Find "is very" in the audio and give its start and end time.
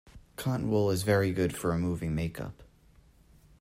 0.89-1.31